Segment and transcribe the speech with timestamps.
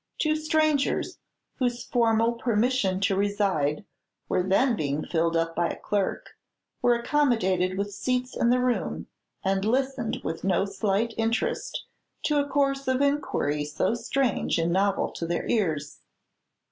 [0.17, 1.19] Two strangers,
[1.59, 3.85] whose formal permission to reside
[4.27, 6.31] were then being filled up by a clerk,
[6.81, 9.05] were accommodated with seats in the room,
[9.43, 11.85] and listened with no slight interest
[12.23, 15.99] to a course of inquiry so strange and novel to their ears.